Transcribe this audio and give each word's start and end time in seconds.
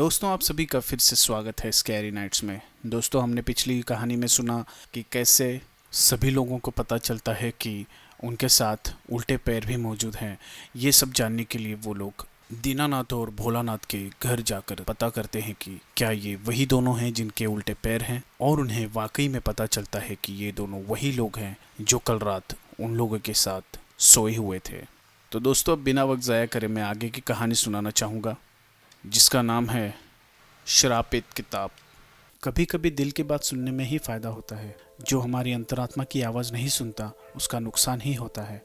दोस्तों, 0.00 0.30
आप 0.30 0.40
सभी 0.40 0.64
का 0.64 0.78
फिर 0.80 0.98
से 0.98 1.16
स्वागत 1.16 1.60
है 1.60 1.70
स्कैरी 1.72 2.10
नाइट्स 2.10 2.42
में। 2.44 2.60
दोस्तों, 2.86 3.22
हमने 3.22 3.42
पिछली 3.42 3.80
कहानी 3.82 4.14
में 4.16 4.26
सुना 4.26 4.64
कि 4.94 5.04
कैसे 5.12 5.60
सभी 5.92 6.30
लोगों 6.30 6.58
को 6.58 6.70
पता 6.70 6.98
चलता 6.98 7.32
है 7.32 7.50
कि 7.60 7.84
उनके 8.24 8.48
साथ 8.48 8.92
उल्टे 9.12 9.36
पैर 9.36 9.66
भी 9.66 9.76
मौजूद 9.76 10.16
हैं। 10.16 10.38
ये 10.76 10.92
सब 10.92 11.12
जानने 11.12 11.44
के 11.44 11.58
लिए 11.58 11.74
वो 11.74 11.94
लोग 11.94 12.26
दीनानाथ 12.62 13.12
और 13.12 13.30
भोलानाथ 13.30 13.86
के 13.90 14.04
घर 14.22 14.40
जाकर 14.42 14.82
पता 14.82 15.08
करते 15.10 15.40
हैं 15.40 15.54
कि 15.60 15.78
क्या 15.96 16.10
ये 16.10 16.34
वही 16.46 16.66
दोनों 16.66 16.98
हैं 16.98 17.12
जिनके 17.14 17.46
उल्टे 17.46 17.74
पैर 17.82 18.02
हैं 18.02 18.22
और 18.40 18.60
उन्हें 18.60 18.86
वाकई 18.94 19.28
में 19.28 19.40
पता 19.42 19.66
चलता 19.66 19.98
है 19.98 20.16
कि 20.24 20.42
ये 20.44 20.52
दोनों 20.52 20.84
वही 20.84 21.12
लोग 21.12 21.38
हैं 21.38 21.56
जो 21.80 21.98
कल 21.98 22.18
रात 22.18 22.56
उन 22.80 22.96
लोगों 22.96 23.18
के 23.18 23.34
साथ 23.36 23.78
सोए 23.98 24.36
हुए 24.36 24.58
थे। 24.70 24.84
तो 25.32 25.40
दोस्तों, 25.40 25.76
अब 25.76 25.82
बिना 25.82 26.04
वक्त 26.04 26.22
ज़ाया 26.22 26.46
करे 26.46 26.68
मैं 26.68 26.82
आगे 26.82 27.08
की 27.08 27.20
कहानी 27.20 27.54
सुनाना 27.54 27.90
चाहूँगा। 27.92 28.36
जिसका 29.06 29.42
नाम 29.42 29.70
है 29.70 29.94
शरापित 30.66 31.24
किताब। 31.36 31.70
कभी 32.44 32.64
कभी 32.64 32.90
दिल 32.90 33.10
की 33.10 33.22
बात 33.22 33.42
सुनने 33.42 33.70
में 33.70 33.84
ही 33.84 33.98
फ़ायदा 33.98 34.28
होता 34.28 34.56
है। 34.56 34.76
जो 35.02 35.20
हमारी 35.20 35.52
अंतरात्मा 35.52 36.04
की 36.04 36.22
आवाज़ 36.22 36.52
नहीं 36.52 36.68
सुनता, 36.68 37.12
उसका 37.36 37.58
नुकसान 37.58 38.00
ही 38.00 38.14
होता 38.14 38.42
है। 38.42 38.62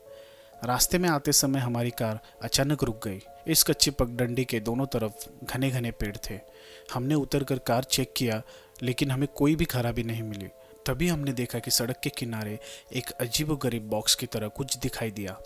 रास्ते 0.64 0.98
में 0.98 1.10
आते 1.10 1.32
समय 1.32 1.60
हमारी 1.60 1.90
कार 1.90 2.20
अचानक 2.42 2.84
रुक 2.84 3.08
गई। 3.08 3.20
इस 3.48 3.64
कच्ची 3.64 3.92
पगडंडी 3.92 4.46
के 4.46 4.60
दोनों 4.60 4.86
तरफ़ 4.86 5.46
घने 5.46 5.72
घने 5.72 5.92
पेड़ 5.92 6.18
थे। 6.30 6.40
हमने 6.94 7.16
उतर 7.16 7.44
कर 7.44 7.60
कार 7.60 7.84
चेक 7.84 8.14
किया, 8.18 8.42
लेकिन 8.84 9.12
हमें 9.12 9.28
कोई 9.28 9.56
भी 9.56 9.66
खराबी 9.66 10.04
नहीं 10.04 10.24
मिली। 10.24 10.48
तभी 10.86 11.08
हमने 11.08 11.34
देखा 11.34 11.60
कि 11.60 11.72
सड़क 11.72 12.00
के 12.04 12.10
किनारे 12.10 12.60
एक 12.94 13.10
अजीब 13.10 13.60
गरीब 13.64 13.90
बॉक्स 13.90 14.16
की 14.16 14.26
तरह 14.26 14.48
कुछ 14.48 14.78
दिखाई 14.78 15.12
दिया। 15.12 15.40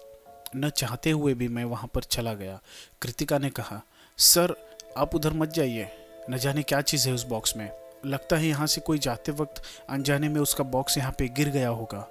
न 0.56 0.70
चाहते 0.70 1.12
हुए 1.12 1.34
भी 1.34 1.48
मैं 1.48 1.64
वहाँ 1.64 1.90
पर 1.94 2.04
चला 2.04 2.34
गया। 2.34 2.62
कृतिका 3.02 3.38
ने 3.38 3.50
कहा, 3.50 3.82
सर 4.18 4.69
आप 4.98 5.16
उधर 5.16 5.34
मत 5.34 5.54
जाइए। 5.54 5.88
न 6.30 6.38
जाने 6.38 6.64
क्या 6.64 6.82
चीज़ 6.82 7.08
है 7.08 7.14
उस 7.14 7.26
बॉक्स 7.28 7.56
में। 7.58 7.70
लगता 8.06 8.38
है 8.38 8.48
यहाँ 8.48 8.68
से 8.68 8.82
कोई 8.82 9.00
जाते 9.00 9.32
वक्त 9.32 9.62
अनजाने 9.90 10.30
में 10.30 10.40
उसका 10.42 10.64
बॉक्स 10.66 10.98
यहाँ 10.98 11.12
पे 11.12 11.28
गिर 11.30 11.50
गया 11.50 11.70
होगा। 11.70 12.08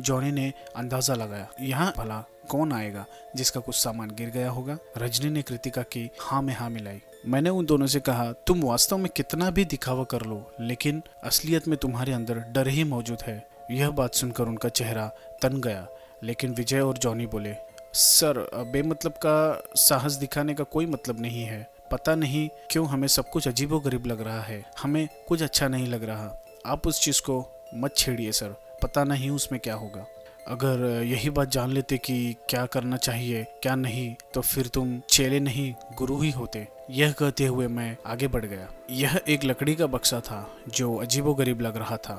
जॉनी 0.00 0.30
ने 0.32 0.52
अंदाज़ा 0.76 1.14
लगाया, 1.14 1.48
यहाँ 1.60 1.92
भला 1.96 2.24
कौन 2.48 2.72
आएगा 2.72 3.04
जिसका 3.36 3.60
कुछ 3.60 3.74
सामान 3.76 4.10
गिर 4.10 4.30
गया 4.30 4.50
होगा? 4.50 4.76
रजनी 4.98 5.30
ने 5.30 5.42
कृतिका 5.42 5.82
की 5.84 6.08
हाँ 6.20 6.40
में 6.42 6.54
हाँ 6.54 6.68
मिलाई। 6.70 7.00
मैंने 7.26 7.50
उन 7.50 7.66
दोनों 7.66 7.86
से 7.86 8.00
कहा, 8.00 8.30
तुम 8.32 8.62
वास्तव 8.62 8.98
में 8.98 9.08
कितना 9.08 9.50
भी 9.50 9.64
दिखावा 9.64 10.04
कर 10.04 10.22
लो, 10.22 10.54
लेकिन 10.60 11.02
असलियत 11.24 11.68
में 11.68 11.76
तुम्हारे 11.78 12.12
अंदर 12.12 12.38
डर 12.48 12.68
ही 12.68 12.84
मौजूद 12.84 13.22
है। 13.22 13.36
यह 13.70 13.90
बात 13.90 14.14
सुनकर 14.14 14.44
उनका 14.44 14.68
चेहरा 14.68 15.06
तन 15.42 15.60
गया, 15.60 15.86
लेकिन 16.22 16.54
विजय 16.54 16.80
और 16.80 16.98
जॉनी 16.98 17.26
बोले, 17.26 17.54
सर, 17.94 18.38
बेमतलब 18.72 19.12
का 19.26 19.62
साहस 19.76 20.12
दिखाने 20.14 20.54
का 20.54 20.64
कोई 20.64 20.86
मतलब 20.86 21.20
नहीं 21.20 21.44
है। 21.44 21.66
पता 21.92 22.14
नहीं 22.14 22.48
क्यों 22.70 22.88
हमें 22.88 23.08
सब 23.08 23.30
कुछ 23.30 23.48
अजीबो 23.48 23.80
गरीब 23.80 24.06
लग 24.06 24.20
रहा 24.20 24.40
है। 24.40 24.70
हमें 24.82 25.08
कुछ 25.28 25.42
अच्छा 25.42 25.68
नहीं 25.68 25.86
लग 25.86 26.04
रहा। 26.04 26.44
आप 26.66 26.86
उस 26.86 27.00
चीज़ 27.00 27.20
को 27.20 27.64
मत 27.74 27.96
छेड़िए, 27.96 28.32
सर। 28.32 28.48
पता 28.82 29.04
नहीं 29.04 29.30
उसमें 29.30 29.60
क्या 29.60 29.74
होगा। 29.74 30.06
अगर 30.46 31.02
यही 31.02 31.30
बात 31.30 31.50
जान 31.50 31.72
लेते 31.72 31.96
कि 31.98 32.36
क्या 32.48 32.64
करना 32.66 32.96
चाहिए, 32.96 33.42
क्या 33.62 33.74
नहीं 33.74 34.14
तो 34.34 34.40
फिर 34.40 34.66
तुम 34.66 34.98
चेले 35.08 35.40
नहीं, 35.40 35.74
गुरु 35.96 36.20
ही 36.20 36.30
होते। 36.30 36.66
यह 36.90 37.12
कहते 37.12 37.46
हुए 37.46 37.66
मैं 37.66 37.96
आगे 38.06 38.28
बढ़ 38.28 38.44
गया। 38.44 38.68
यह 38.90 39.20
एक 39.28 39.44
लकड़ी 39.44 39.74
का 39.74 39.86
बक्सा 39.86 40.20
था, 40.20 40.46
जो 40.68 40.94
अजीबो 40.96 41.34
गरीब 41.34 41.60
लग 41.60 41.76
रहा 41.76 41.96
था, 41.96 42.14